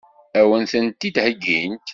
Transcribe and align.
Ad 0.39 0.45
wen-tent-id-heggint? 0.47 1.87